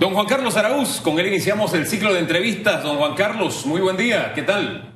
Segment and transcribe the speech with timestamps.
[0.00, 2.82] Don Juan Carlos Araúz, con él iniciamos el ciclo de entrevistas.
[2.82, 4.94] Don Juan Carlos, muy buen día, ¿qué tal?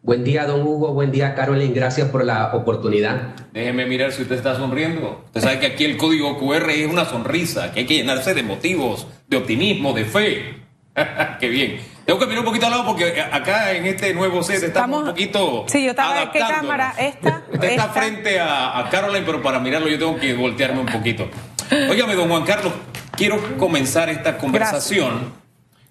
[0.00, 0.94] Buen día, don Hugo.
[0.94, 1.74] Buen día, Carolyn.
[1.74, 3.34] Gracias por la oportunidad.
[3.52, 5.22] Déjeme mirar si usted está sonriendo.
[5.26, 8.42] Usted sabe que aquí el código QR es una sonrisa, que hay que llenarse de
[8.42, 10.62] motivos, de optimismo, de fe.
[11.40, 11.80] Qué bien.
[12.06, 15.08] Tengo que mirar un poquito al lado porque acá en este nuevo set estamos, un
[15.08, 15.66] poquito.
[15.68, 16.22] Sí, yo estaba.
[16.22, 16.94] ¿en ¿Qué cámara?
[16.98, 17.44] ¿Esta?
[17.52, 21.28] Usted está frente a, a Caroline, pero para mirarlo yo tengo que voltearme un poquito.
[21.70, 22.72] Óigame, don Juan Carlos,
[23.18, 25.32] quiero comenzar esta conversación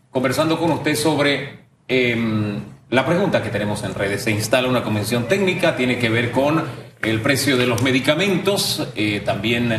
[0.09, 1.68] conversando con usted sobre.
[1.89, 2.59] Em,
[2.89, 6.63] la pregunta que tenemos en redes, se instala una convención técnica, tiene que ver con
[7.01, 9.77] el precio de los medicamentos, eh, también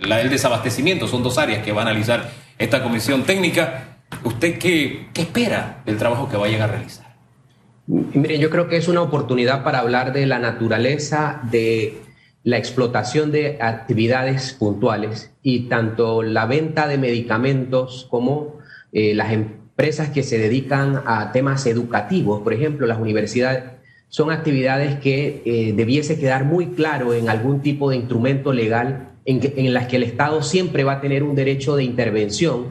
[0.00, 3.98] la del desabastecimiento, son dos áreas que va a analizar esta comisión técnica.
[4.24, 7.14] ¿Usted qué, qué espera del trabajo que vayan a realizar?
[7.86, 12.05] Mire, yo creo que es una oportunidad para hablar de la naturaleza de
[12.46, 18.60] la explotación de actividades puntuales y tanto la venta de medicamentos como
[18.92, 23.64] eh, las empresas que se dedican a temas educativos, por ejemplo, las universidades,
[24.08, 29.40] son actividades que eh, debiese quedar muy claro en algún tipo de instrumento legal en,
[29.56, 32.66] en las que el Estado siempre va a tener un derecho de intervención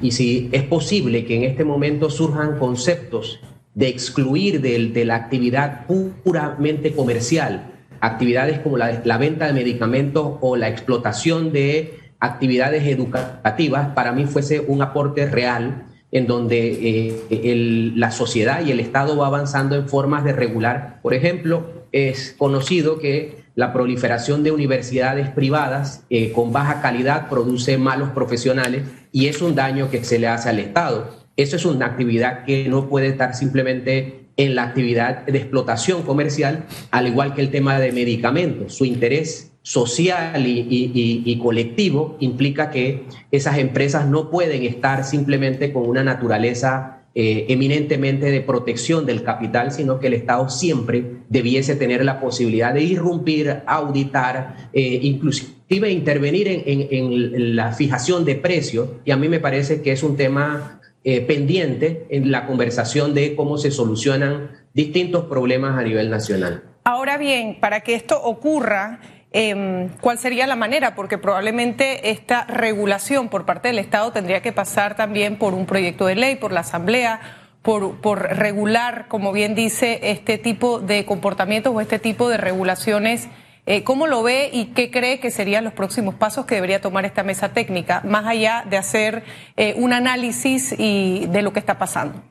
[0.00, 3.40] y si es posible que en este momento surjan conceptos
[3.74, 5.84] de excluir de, de la actividad
[6.22, 7.72] puramente comercial,
[8.06, 14.60] actividades como la, venta de medicamentos o la explotación de actividades educativas, para mí fuese
[14.60, 20.24] un aporte real en donde eh, la sociedad y el Estado va avanzando en formas
[20.24, 21.00] de regular.
[21.02, 27.76] Por ejemplo, es conocido que la proliferación de universidades privadas eh, con baja calidad produce
[27.78, 31.10] malos profesionales y es un daño que se le hace al Estado.
[31.36, 36.66] Eso es una actividad que no puede estar simplemente en la actividad de explotación comercial,
[36.90, 38.74] al igual que el tema de medicamentos.
[38.74, 46.04] Su interés social y, colectivo implica que esas empresas no pueden estar simplemente con una
[46.04, 52.20] naturaleza eh, eminentemente de protección del capital, sino que el Estado siempre debiese tener la
[52.20, 58.88] posibilidad de irrumpir, auditar, eh, inclusive intervenir en, la fijación de precios.
[59.04, 63.34] Y a mí me parece que es un tema eh, pendiente en la conversación de
[63.34, 66.64] cómo se solucionan distintos problemas a nivel nacional.
[66.84, 69.00] Ahora bien, para que esto ocurra,
[69.38, 70.94] Em, ¿cuál sería la manera?
[70.94, 76.06] Porque probablemente esta regulación por parte del Estado tendría que pasar también por un proyecto
[76.06, 77.20] de ley, por la Asamblea,
[77.60, 83.28] por, por regular, como bien dice, este tipo de comportamientos o este tipo de regulaciones.
[83.68, 87.04] Eh, ¿Cómo lo ve y qué cree que serían los próximos pasos que debería tomar
[87.04, 89.24] esta mesa técnica, más allá de hacer
[89.56, 92.22] eh, un análisis y de lo que está pasando?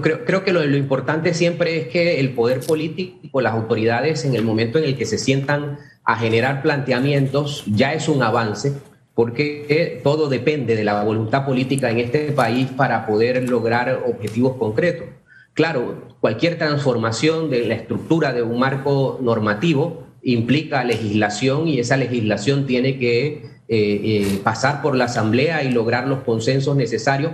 [0.00, 4.42] creo, que lo, lo, importante siempre es que el poder político, las autoridades, en el
[4.42, 8.72] momento en el que se sientan a generar planteamientos, ya es un avance,
[9.14, 15.08] porque todo depende de la voluntad política en este país para poder lograr objetivos concretos.
[15.54, 22.66] Claro, cualquier transformación de la estructura de un marco normativo implica legislación y esa legislación
[22.66, 27.32] tiene que eh, eh, pasar por la Asamblea y lograr los consensos necesarios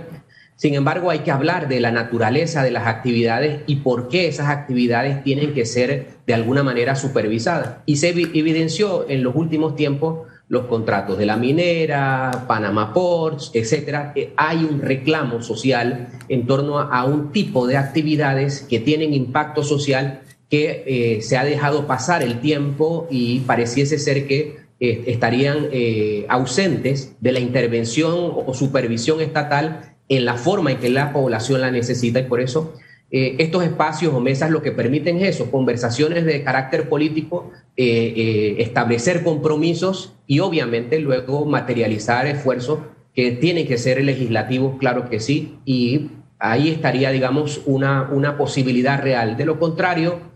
[0.59, 4.49] sin embargo, hay que hablar de la naturaleza de las actividades y por qué esas
[4.49, 7.77] actividades tienen que ser de alguna manera supervisadas.
[7.85, 14.13] Y se evidenció en los últimos tiempos los contratos de la minera, Panama Ports, etcétera.
[14.35, 20.23] Hay un reclamo social en torno a un tipo de actividades que tienen impacto social
[20.49, 26.25] que eh, se ha dejado pasar el tiempo y pareciese ser que eh, estarían eh,
[26.27, 31.69] ausentes de la intervención o supervisión estatal en la forma en que la población la
[31.69, 32.73] necesita y por eso
[33.11, 40.13] estos espacios o mesas lo que permiten es eso, conversaciones de carácter político, establecer compromisos
[40.27, 42.81] y obviamente luego materializar esfuerzos
[43.15, 49.01] que tienen que ser legislativos, claro que sí, y ahí estaría, digamos, una, una posibilidad
[49.01, 49.37] real.
[49.37, 50.28] De lo contrario,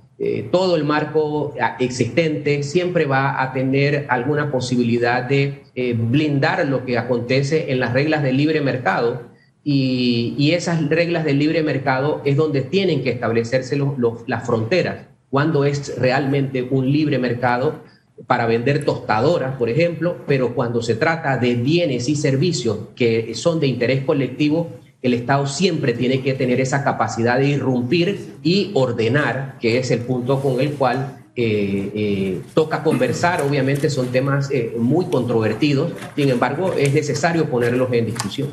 [0.52, 5.64] todo el marco existente siempre va a tener alguna posibilidad de
[5.96, 9.34] blindar lo que acontece en las reglas del libre mercado
[9.64, 13.80] y, esas reglas del libre mercado es donde tienen que establecerse
[14.28, 15.08] las fronteras.
[15.30, 17.82] Cuando es realmente un libre mercado
[18.28, 23.60] para vender tostadoras, por ejemplo, pero cuando se trata de bienes y servicios que son
[23.60, 24.70] de interés colectivo,
[25.04, 30.00] el Estado siempre tiene que tener esa capacidad de irrumpir y ordenar, que es el
[30.00, 33.42] punto con el cual eh, eh, toca conversar.
[33.42, 38.50] Obviamente son temas eh, muy controvertidos, sin embargo es necesario ponerlos en discusión.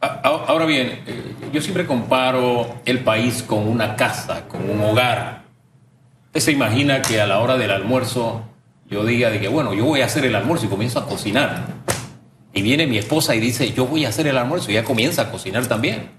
[0.00, 1.00] Ahora bien,
[1.52, 5.42] yo siempre comparo el país con una casa, con un hogar.
[6.34, 8.42] Se imagina que a la hora del almuerzo
[8.90, 11.66] yo diga de que, bueno, yo voy a hacer el almuerzo y comienzo a cocinar.
[12.54, 14.70] Y viene mi esposa y dice, yo voy a hacer el almuerzo.
[14.70, 16.10] Y ella comienza a cocinar también.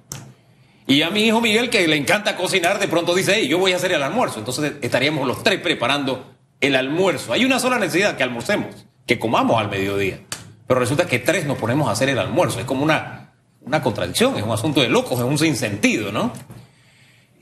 [0.87, 3.73] Y a mi hijo Miguel, que le encanta cocinar, de pronto dice, hey, yo voy
[3.73, 4.39] a hacer el almuerzo.
[4.39, 7.33] Entonces estaríamos los tres preparando el almuerzo.
[7.33, 10.19] Hay una sola necesidad, que almorcemos, que comamos al mediodía.
[10.67, 12.59] Pero resulta que tres nos ponemos a hacer el almuerzo.
[12.59, 16.33] Es como una, una contradicción, es un asunto de locos, es un sinsentido, ¿no?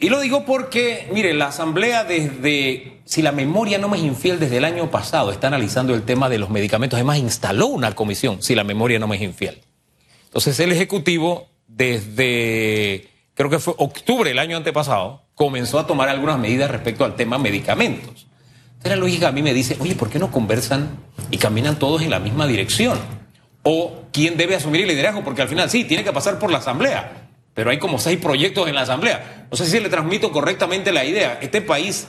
[0.01, 4.39] Y lo digo porque, mire, la Asamblea desde, si la memoria no me es infiel,
[4.39, 6.97] desde el año pasado está analizando el tema de los medicamentos.
[6.97, 9.61] Además, instaló una comisión, si la memoria no me es infiel.
[10.23, 16.39] Entonces, el Ejecutivo, desde, creo que fue octubre del año antepasado, comenzó a tomar algunas
[16.39, 18.25] medidas respecto al tema medicamentos.
[18.77, 20.97] Entonces, la lógica a mí me dice, oye, ¿por qué no conversan
[21.29, 22.97] y caminan todos en la misma dirección?
[23.61, 26.57] O quién debe asumir el liderazgo, porque al final sí, tiene que pasar por la
[26.57, 27.27] Asamblea
[27.61, 29.45] pero hay como seis proyectos en la Asamblea.
[29.51, 31.37] No sé si le transmito correctamente la idea.
[31.43, 32.07] Este país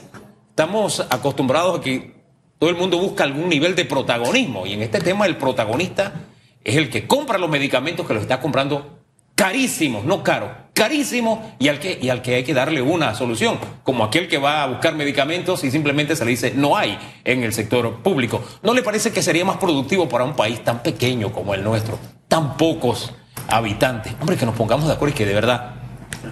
[0.49, 2.15] estamos acostumbrados a que
[2.57, 6.21] todo el mundo busca algún nivel de protagonismo y en este tema el protagonista
[6.63, 8.97] es el que compra los medicamentos que los está comprando
[9.35, 13.59] carísimos, no caros, carísimos y al que y al que hay que darle una solución,
[13.83, 17.43] como aquel que va a buscar medicamentos y simplemente se le dice no hay en
[17.43, 18.43] el sector público.
[18.63, 21.99] ¿No le parece que sería más productivo para un país tan pequeño como el nuestro,
[22.27, 23.13] tan pocos
[23.47, 24.13] habitantes.
[24.19, 25.75] Hombre, que nos pongamos de acuerdo y que de verdad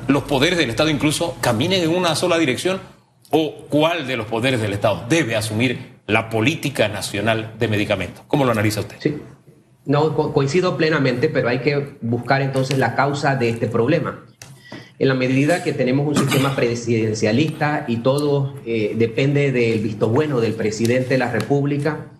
[0.07, 2.79] los poderes del Estado incluso caminen en una sola dirección
[3.29, 8.23] o cuál de los poderes del Estado debe asumir la política nacional de medicamentos.
[8.27, 8.97] ¿Cómo lo analiza usted?
[8.99, 9.17] Sí.
[9.85, 14.25] No, coincido plenamente, pero hay que buscar entonces la causa de este problema.
[14.99, 20.39] En la medida que tenemos un sistema presidencialista y todo eh, depende del visto bueno
[20.39, 22.11] del presidente de la República,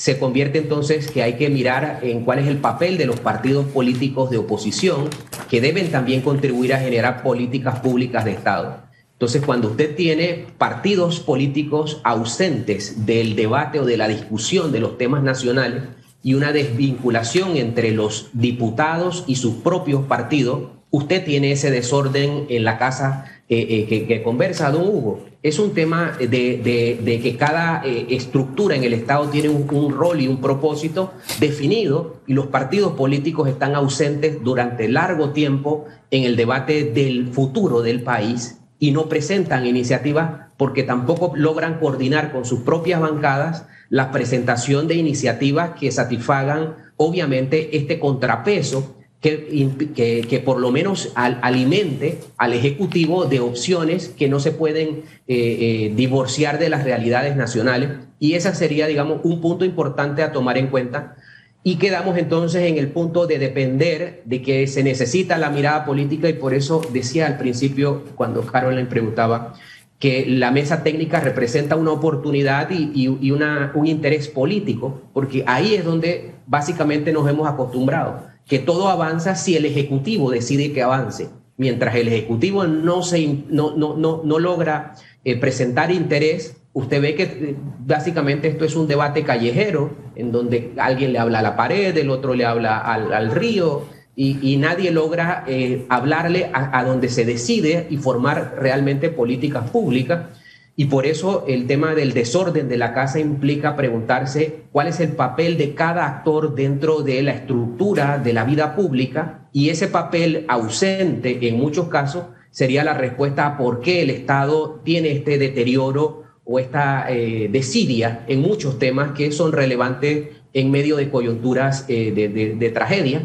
[0.00, 3.66] se convierte entonces que hay que mirar en cuál es el papel de los partidos
[3.66, 5.10] políticos de oposición
[5.50, 8.78] que deben también contribuir a generar políticas públicas de Estado.
[9.12, 14.96] Entonces, cuando usted tiene partidos políticos ausentes del debate o de la discusión de los
[14.96, 15.82] temas nacionales
[16.22, 22.64] y una desvinculación entre los diputados y sus propios partidos, usted tiene ese desorden en
[22.64, 25.24] la casa eh, eh, que, conversa don Hugo.
[25.42, 30.28] Es un tema de, que cada eh, estructura en el Estado tiene un, rol y
[30.28, 36.84] un propósito definido y los partidos políticos están ausentes durante largo tiempo en el debate
[36.84, 43.00] del futuro del país y no presentan iniciativas porque tampoco logran coordinar con sus propias
[43.00, 51.12] bancadas la presentación de iniciativas que satisfagan obviamente este contrapeso que, que, por lo menos
[51.14, 55.58] alimente al Ejecutivo de opciones que no se pueden eh,
[55.88, 57.90] eh, divorciar de las realidades nacionales.
[58.18, 61.16] Y ese sería, digamos, un punto importante a tomar en cuenta.
[61.62, 66.26] Y quedamos entonces en el punto de depender de que se necesita la mirada política
[66.30, 69.52] y por eso decía al principio, cuando Carolyn preguntaba,
[69.98, 75.74] que la mesa técnica representa una oportunidad y, y una, un interés político, porque ahí
[75.74, 81.28] es donde básicamente nos hemos acostumbrado que todo avanza si el Ejecutivo decide que avance.
[81.56, 87.22] Mientras el Ejecutivo no, se, no, no, no, logra eh, presentar interés, usted ve que
[87.22, 91.96] eh, básicamente esto es un debate callejero, en donde alguien le habla a la pared,
[91.96, 93.84] el otro le habla al, río,
[94.16, 100.39] y, nadie logra eh, hablarle a, a donde se decide y formar realmente políticas públicas.
[100.80, 105.12] Y por eso el tema del desorden de la casa implica preguntarse cuál es el
[105.12, 109.46] papel de cada actor dentro de la estructura de la vida pública.
[109.52, 114.80] Y ese papel ausente en muchos casos sería la respuesta a por qué el Estado
[114.82, 120.96] tiene este deterioro o esta eh, desidia en muchos temas que son relevantes en medio
[120.96, 122.10] de coyunturas eh,
[122.58, 123.20] de tragedia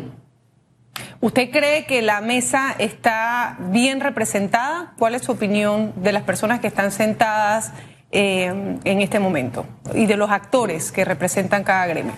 [1.26, 4.94] ¿Usted cree que la mesa está bien representada?
[5.00, 7.74] ¿Cuál es su opinión de las personas que están sentadas
[8.12, 9.66] eh, en este momento
[9.96, 12.14] y de los actores que representan cada gremio?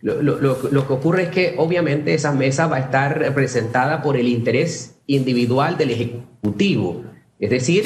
[0.00, 0.58] Lo,
[0.88, 5.78] que ocurre es que obviamente esa mesa va a estar representada por el interés individual
[5.78, 7.04] del Ejecutivo.
[7.38, 7.84] Es decir,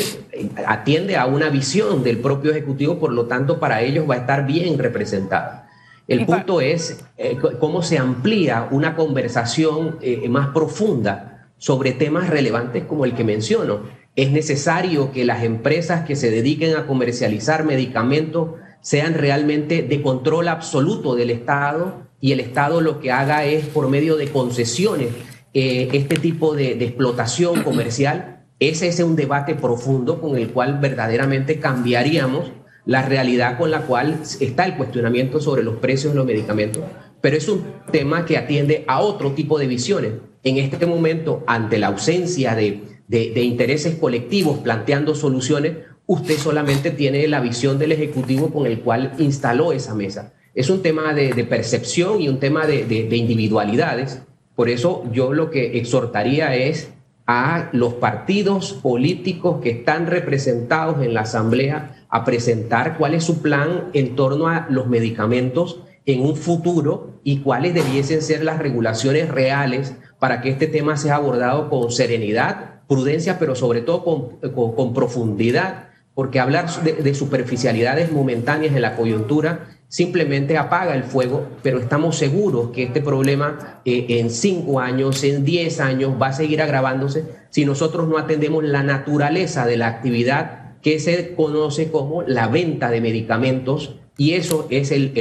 [0.67, 4.47] atiende a una visión del propio Ejecutivo, por lo tanto para ellos va a estar
[4.47, 5.68] bien representada.
[6.09, 12.85] El punto es eh, cómo se amplía una conversación eh, más profunda sobre temas relevantes
[12.85, 13.81] como el que menciono.
[14.17, 20.49] Es necesario que las empresas que se dediquen a comercializar medicamentos sean realmente de control
[20.49, 25.11] absoluto del Estado y el Estado lo que haga es por medio de concesiones
[25.53, 28.47] eh, este tipo de, de explotación comercial.
[28.61, 32.51] Ese es un debate profundo con el cual verdaderamente cambiaríamos
[32.89, 36.83] la realidad con la cual está el cuestionamiento sobre los precios de los medicamentos,
[37.21, 40.13] pero es un tema que atiende a otro tipo de visiones.
[40.43, 42.81] En este momento, ante la ausencia de,
[43.11, 45.77] intereses colectivos planteando soluciones,
[46.07, 50.33] usted solamente tiene la visión del Ejecutivo con el cual instaló esa mesa.
[50.55, 54.23] es un tema de, percepción y un tema de individualidades.
[54.57, 56.91] Por eso yo lo que exhortaría es
[57.27, 63.43] a los partidos políticos que están representados en la Asamblea a presentar cuál es su
[63.43, 69.29] plan en torno a los medicamentos en un futuro y cuáles debiesen ser las regulaciones
[69.29, 74.95] reales para que este tema sea abordado con serenidad, prudencia, pero sobre todo con, con,
[74.95, 82.17] profundidad, porque hablar de, superficialidades momentáneas en la coyuntura simplemente apaga el fuego, pero estamos
[82.17, 87.25] seguros que este problema eh, en cinco años, en diez años va a seguir agravándose
[87.51, 92.91] si nosotros no atendemos la naturaleza de la actividad que se conoce como la venta
[92.91, 95.13] de medicamentos y eso es el,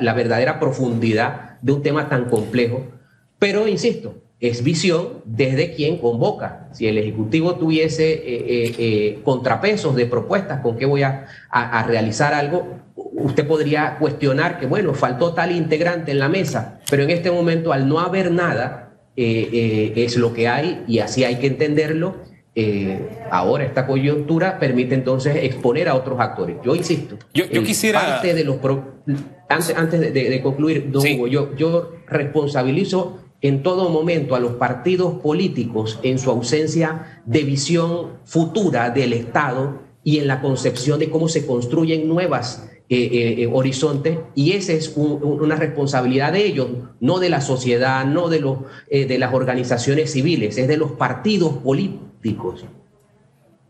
[0.00, 2.84] la verdadera profundidad de un tema tan complejo.
[3.38, 6.70] Pero, insisto, es visión desde quien convoca.
[6.72, 11.24] Si el Ejecutivo tuviese eh, eh, eh, contrapesos de propuestas con qué voy a,
[11.86, 12.66] realizar algo,
[12.96, 17.72] usted podría cuestionar que, bueno, faltó tal integrante en la mesa, pero en este momento,
[17.72, 18.80] al no haber nada,
[19.14, 25.36] es lo que hay y así hay que entenderlo eh, ahora esta coyuntura permite entonces
[25.42, 26.56] exponer a otros actores.
[26.64, 27.16] Yo insisto.
[27.32, 28.20] Yo, quisiera.
[28.22, 28.58] de los
[29.48, 35.20] antes, antes de, concluir, don Hugo, yo, yo responsabilizo en todo momento a los partidos
[35.20, 41.28] políticos en su ausencia de visión futura del Estado y en la concepción de cómo
[41.28, 46.68] se construyen nuevas eh, eh, horizontes y esa es una responsabilidad de ellos,
[47.00, 48.58] no de la sociedad, no de, los,
[48.90, 52.04] de las organizaciones civiles, es de los partidos políticos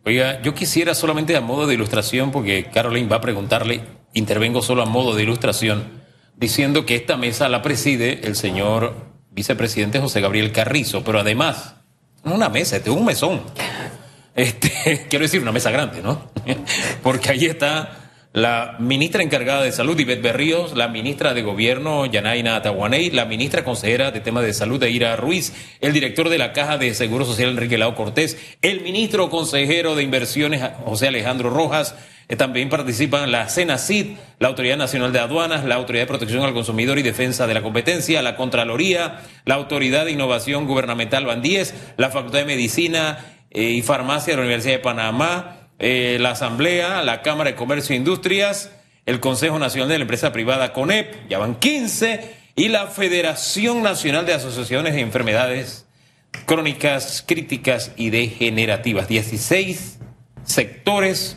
[0.07, 3.81] Oiga, yo quisiera solamente a modo de ilustración, porque Caroline va a preguntarle,
[4.13, 6.03] intervengo solo a modo de ilustración,
[6.37, 8.95] diciendo que esta mesa la preside el señor
[9.31, 11.77] vicepresidente José Gabriel Carrizo, pero además,
[12.23, 13.41] no una mesa, este es un mesón.
[14.35, 16.31] Este, quiero decir, una mesa grande, ¿no?
[17.03, 18.04] Porque ahí está
[18.35, 23.63] la ministra encargada de salud, Ivette Berríos, la ministra de gobierno, Yanaina Atahuaney, la ministra
[23.63, 27.51] consejera de temas de salud, Ira Ruiz, el director de la Caja de Seguro Social,
[27.51, 31.95] Enrique Lao Cortés, el ministro consejero de inversiones, José Alejandro Rojas,
[32.29, 36.55] eh, también participan la CENACID, la Autoridad Nacional de Aduanas, la Autoridad de Protección al
[36.55, 42.11] Consumidor y Defensa de la Competencia, la Contraloría, la Autoridad de Innovación Gubernamental Bandíes, la
[42.11, 47.21] Facultad de Medicina eh, y Farmacia de la Universidad de Panamá, eh, la Asamblea, la
[47.21, 48.71] Cámara de Comercio e Industrias,
[49.05, 54.25] el Consejo Nacional de la Empresa Privada CONEP, ya van 15, y la Federación Nacional
[54.25, 55.87] de Asociaciones de Enfermedades
[56.47, 59.09] Crónicas, Críticas y Degenerativas.
[59.09, 59.99] 16
[60.43, 61.37] sectores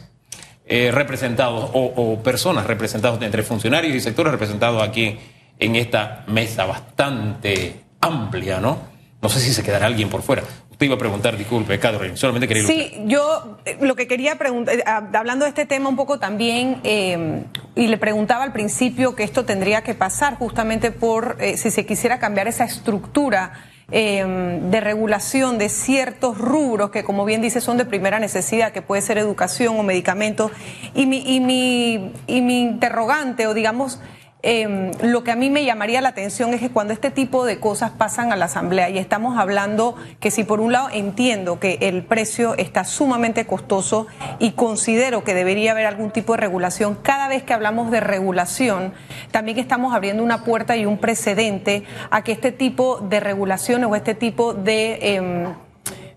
[0.66, 5.18] eh, representados o, personas representados entre funcionarios y sectores representados aquí
[5.60, 8.80] en esta mesa bastante amplia, ¿no?
[9.22, 10.44] No sé si se quedará alguien por fuera.
[10.78, 12.64] Te iba a preguntar, disculpe, Catherine, solamente quería...
[12.64, 16.82] Sí, yo eh, lo que quería preguntar, eh, hablando de este tema un poco también,
[16.84, 21.86] eh, y le preguntaba al principio que esto tendría que pasar justamente por si se
[21.86, 23.54] quisiera cambiar esa estructura
[23.90, 29.02] de regulación de ciertos rubros que, como bien dice, son de primera necesidad, que puede
[29.02, 30.52] ser educación o medicamentos.
[30.94, 34.02] Y mi, y mi, y mi interrogante, o digamos,
[34.44, 37.60] Em, lo que a mí me llamaría la atención es que cuando este tipo de
[37.60, 41.80] cosas pasan a la Asamblea y estamos hablando que si por un lado entiendo que
[41.82, 44.06] el precio está sumamente costoso
[44.38, 48.94] y considero que debería haber algún tipo de regulación, cada vez que hablamos de regulación,
[49.32, 53.96] también estamos abriendo una puerta y un precedente a que este tipo de regulaciones o
[53.96, 55.16] este tipo de...
[55.16, 55.56] Em,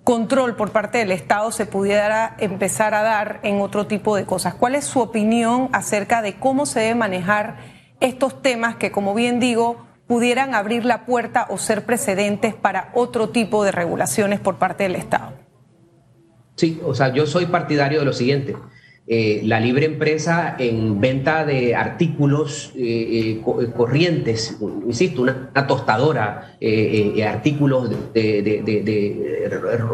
[0.03, 4.55] control por parte del Estado se pudiera empezar a dar en otro tipo de cosas.
[4.55, 9.41] ¿Cuál es su opinión acerca de cómo se debe manejar estos temas que, como bien
[9.41, 14.85] digo, pudieran abrir la puerta o ser precedentes para otro tipo de regulaciones por parte
[14.85, 15.33] del Estado.
[16.57, 18.57] Sí, o sea, yo soy partidario de lo siguiente.
[19.13, 26.57] Eh, la libre empresa en venta de artículos eh, eh, corrientes, insisto, una, tostadora,
[27.27, 29.49] artículos de, de,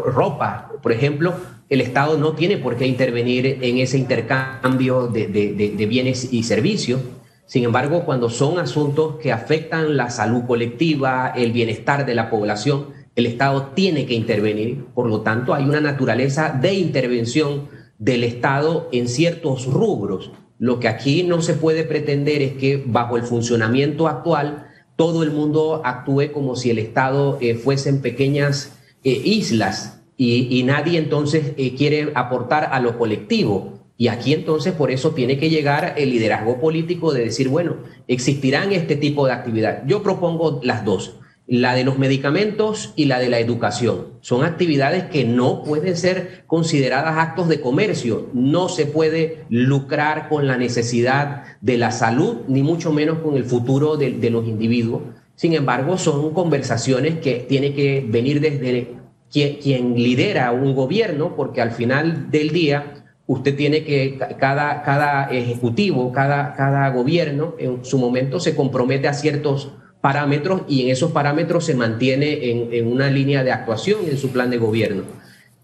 [0.05, 1.33] ropa, por ejemplo,
[1.69, 7.01] el Estado no tiene por qué intervenir en ese intercambio de, bienes y servicios.
[7.47, 12.89] Sin embargo, cuando son asuntos que afectan la salud colectiva, el bienestar de la población,
[13.15, 14.85] el Estado tiene que intervenir.
[14.93, 20.31] Por lo tanto, hay una naturaleza de intervención del Estado en ciertos rubros.
[20.59, 25.31] Lo que aquí no se puede pretender es que bajo el funcionamiento actual todo el
[25.31, 31.75] mundo actúe como si el Estado eh, fuesen pequeñas eh, islas y, nadie entonces eh,
[31.75, 33.76] quiere aportar a lo colectivo.
[33.97, 37.77] Y aquí entonces por eso tiene que llegar el liderazgo político de decir, bueno,
[38.07, 39.83] existirán este tipo de actividad.
[39.87, 41.15] Yo propongo las dos.
[41.49, 44.07] la de los medicamentos y la de la educación.
[44.19, 48.27] Son actividades que no pueden ser consideradas actos de comercio.
[48.33, 53.45] No se puede lucrar con la necesidad de la salud, ni mucho menos con el
[53.45, 55.03] futuro de, los individuos.
[55.35, 58.97] Sin embargo, son conversaciones que tienen que venir desde
[59.31, 66.11] quien, lidera un gobierno, porque al final del día usted tiene que, cada, cada ejecutivo,
[66.11, 71.65] cada, cada gobierno en su momento se compromete a ciertos parámetros y en esos parámetros
[71.65, 75.03] se mantiene en, una línea de actuación en su plan de gobierno.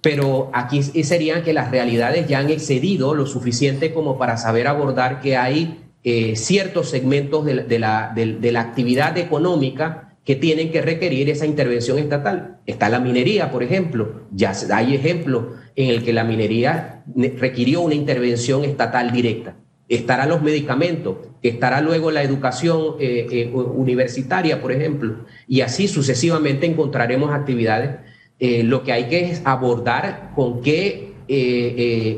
[0.02, 5.22] Pero aquí serían que las realidades ya han excedido lo suficiente como para saber abordar
[5.22, 11.30] que hay eh, ciertos segmentos de, la, de la actividad económica que tienen que requerir
[11.30, 12.58] esa intervención estatal.
[12.66, 14.24] Está la minería, por ejemplo.
[14.32, 17.04] Ya hay ejemplos en el que la minería
[17.38, 19.56] requirió una intervención estatal directa
[19.96, 26.66] estarán los medicamentos, estará luego la educación eh, eh, universitaria, por ejemplo, y así sucesivamente
[26.66, 27.98] encontraremos actividades.
[28.40, 31.14] Eh, lo que hay que es abordar con qué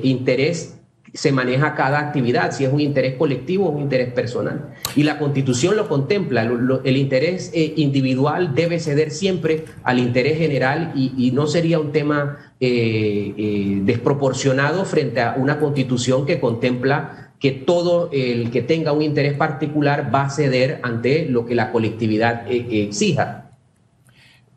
[0.03, 0.79] interés
[1.13, 4.73] se maneja cada actividad, si es un interés colectivo o un interés personal.
[4.95, 11.13] Y la constitución lo contempla, el interés individual debe ceder siempre al interés general y,
[11.17, 18.51] y no sería un tema desproporcionado frente a una constitución que contempla que todo el
[18.51, 22.83] que tenga un interés particular va a ceder ante lo que la colectividad eh, eh,
[22.83, 23.51] exija.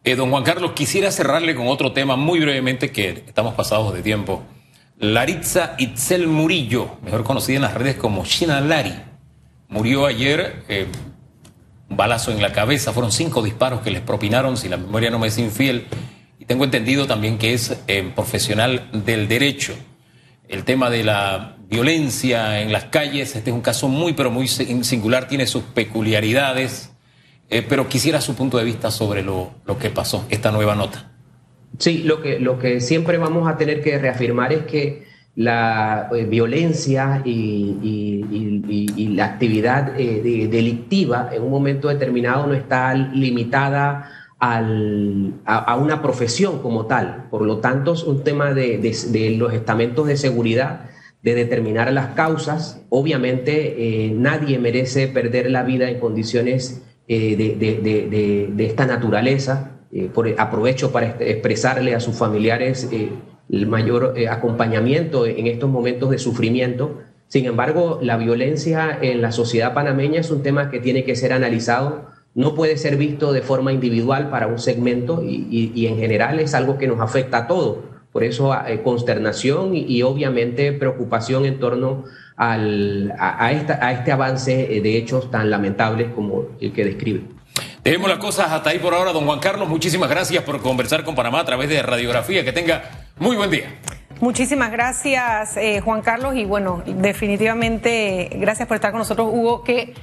[0.04, 4.02] Eh, don Juan Carlos, quisiera cerrarle con otro tema muy brevemente que estamos pasados de
[4.02, 4.42] tiempo.
[4.98, 8.94] Laritza Itzel Murillo, mejor conocida en las redes como China Lari,
[9.68, 10.64] murió ayer,
[11.90, 15.18] un balazo en la cabeza, fueron cinco disparos que les propinaron, si la memoria no
[15.18, 15.86] me es infiel,
[16.48, 17.78] tengo entendido también que es
[18.16, 19.74] profesional del derecho.
[20.48, 23.36] El tema de la violencia en las calles.
[23.36, 26.92] Este es un caso muy, pero muy singular, tiene sus peculiaridades,
[27.50, 31.12] eh, pero quisiera su punto de vista sobre lo, que pasó, esta nueva nota.
[31.78, 36.24] Sí, lo que, lo que siempre vamos a tener que reafirmar es que la eh,
[36.24, 38.16] violencia y,
[39.14, 46.86] la actividad eh, delictiva en un momento determinado no está limitada a, una profesión como
[46.86, 47.26] tal.
[47.30, 50.88] Por lo tanto, es un tema de, de los estamentos de seguridad
[51.22, 52.82] de determinar las causas.
[52.88, 59.72] Obviamente eh, nadie merece perder la vida en condiciones eh, de, esta naturaleza.
[59.90, 62.88] Eh, por, aprovecho para expresarle a sus familiares
[63.50, 67.00] el mayor acompañamiento en estos momentos de sufrimiento.
[67.26, 71.32] Sin embargo, la violencia en la sociedad panameña es un tema que tiene que ser
[71.32, 72.06] analizado.
[72.38, 76.54] No puede ser visto de forma individual para un segmento y, y en general es
[76.54, 77.78] algo que nos afecta a todos
[78.12, 82.04] por eso eh, consternación y, obviamente preocupación en torno
[82.36, 87.22] al, a, esta, a, este avance eh, de hechos tan lamentables como el que describe.
[87.84, 89.68] Dejemos las cosas hasta ahí por ahora, don Juan Carlos.
[89.68, 92.44] Muchísimas gracias por conversar con Panamá a través de radiografía.
[92.44, 92.82] Que tenga
[93.18, 93.72] muy buen día.
[94.20, 96.34] Muchísimas gracias, eh, Juan Carlos.
[96.34, 99.62] Y bueno, definitivamente, gracias por estar con nosotros, Hugo.
[99.62, 99.94] Que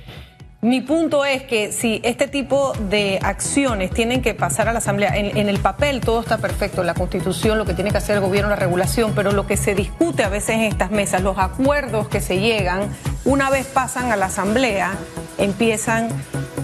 [0.65, 5.15] mi punto es que si este tipo de acciones tienen que pasar a la Asamblea,
[5.15, 8.49] en, el papel todo está perfecto, la Constitución, lo que tiene que hacer el gobierno,
[8.49, 12.19] la regulación, pero lo que se discute a veces en estas mesas, los acuerdos que
[12.19, 12.89] se llegan,
[13.25, 14.93] una vez pasan a la Asamblea,
[15.37, 16.07] empiezan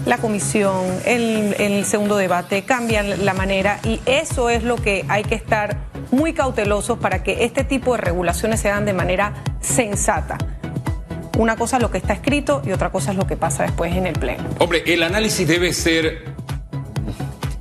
[0.04, 5.22] la comisión, el, el segundo debate, cambian la manera y eso es lo que hay
[5.22, 5.76] que estar
[6.10, 10.38] muy cautelosos para que este tipo de regulaciones se hagan de manera sensata.
[11.38, 13.94] Una cosa es lo que está escrito y otra cosa es lo que pasa después
[13.96, 14.44] en el pleno.
[14.58, 16.24] Hombre, el análisis debe ser,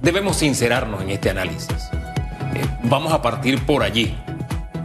[0.02, 1.70] debemos sincerarnos en este análisis.
[1.72, 4.16] Eh, vamos a partir por allí.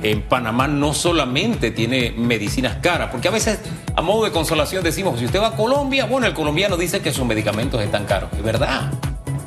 [0.02, 3.58] En Panamá no solamente tiene medicinas caras, porque a veces
[3.96, 7.12] a modo de consolación decimos, si usted va a Colombia, bueno, el colombiano dice que
[7.12, 8.30] sus medicamentos están caros.
[8.34, 8.92] Es verdad,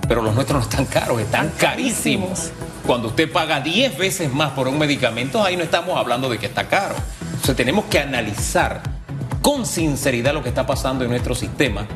[0.08, 2.52] pero los nuestros no están caros, están carísimos.
[2.86, 6.48] Cuando usted paga 10 veces más por un medicamento, ahí no estamos hablando de que
[6.48, 6.96] está caro.
[7.22, 8.99] Entonces tenemos que analizar
[9.50, 11.88] con sinceridad lo que está pasando en nuestro sistema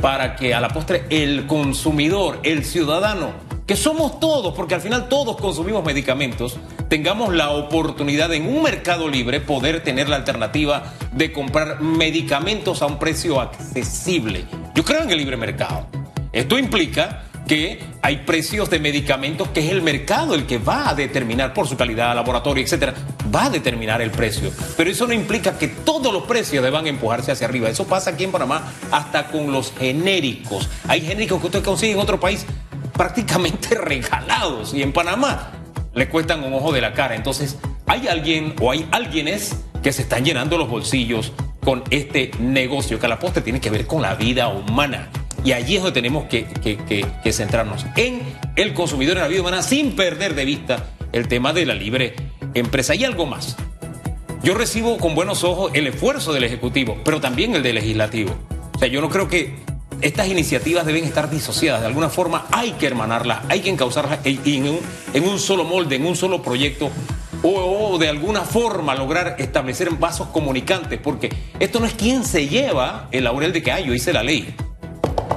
[0.00, 3.32] para que a la postre el consumidor, el ciudadano,
[3.66, 6.56] que somos todos, porque al final todos consumimos medicamentos,
[6.88, 12.86] tengamos la oportunidad en un mercado libre poder tener la alternativa de comprar medicamentos a
[12.86, 14.46] un precio accesible.
[14.74, 15.88] Yo creo en el libre mercado.
[16.32, 20.94] Esto implica que hay precios de medicamentos que es el mercado el que va a
[20.94, 22.94] determinar por su calidad, laboratorio, etcétera,
[23.34, 24.50] va a determinar el precio.
[24.76, 27.68] Pero eso no implica que todos los precios deban empujarse hacia arriba.
[27.68, 30.68] Eso pasa aquí en Panamá hasta con los genéricos.
[30.88, 32.46] Hay genéricos que usted consigue en otro país
[32.92, 35.52] prácticamente regalados y en Panamá
[35.94, 37.16] le cuestan un ojo de la cara.
[37.16, 41.32] Entonces, hay alguien o hay alguienes que se están llenando los bolsillos
[41.64, 45.10] con este negocio que a la postre tiene que ver con la vida humana
[45.44, 48.22] Y allí es donde tenemos que, centrarnos en
[48.56, 52.14] el consumidor en la vida humana sin perder de vista el tema de la libre
[52.54, 52.94] empresa.
[52.94, 53.56] Y algo más.
[54.42, 58.34] Yo recibo con buenos ojos el esfuerzo del Ejecutivo, pero también el del Legislativo.
[58.74, 59.54] O sea, yo no creo que
[60.00, 61.80] estas iniciativas deben estar disociadas.
[61.80, 64.68] De alguna forma hay que hermanarlas, hay que encauzarlas en
[65.24, 66.90] un, solo molde, en un solo proyecto,
[67.42, 73.08] o, de alguna forma lograr establecer vasos comunicantes, porque esto no es quien se lleva
[73.12, 74.54] el laurel de que hay, yo hice la ley.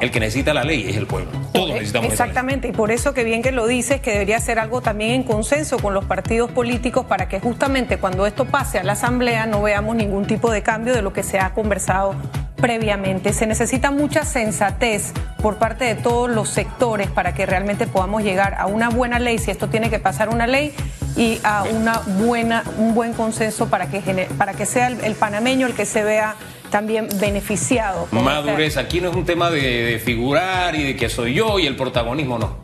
[0.06, 1.32] El que necesita la ley es el pueblo.
[1.52, 4.82] Todos necesitamos Exactamente, y por eso que bien que lo dices, que debería ser algo
[4.82, 8.94] también en consenso con los partidos políticos para que justamente cuando esto pase a la
[8.94, 12.14] Asamblea no veamos ningún tipo de cambio de lo que se ha conversado
[12.58, 13.34] previamente.
[13.34, 18.54] Se necesita mucha sensatez por parte de todos los sectores para que realmente podamos llegar
[18.60, 20.72] a una buena ley, si esto tiene que pasar una ley,
[21.18, 25.74] y a una buena, un buen consenso para que, para que sea el, panameño el
[25.74, 26.36] que se vea
[26.70, 28.08] también beneficiado.
[28.12, 31.76] Madurez, aquí no es un tema de, figurar y de que soy yo y el
[31.76, 32.58] protagonismo, no.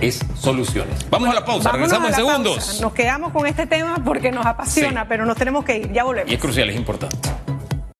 [0.00, 1.06] Es soluciones.
[1.08, 2.80] Vamos a la pausa, regresamos en segundos.
[2.80, 6.30] Nos quedamos con este tema porque nos apasiona, pero nos tenemos que ir, ya volvemos.
[6.30, 7.16] Y es crucial, es importante.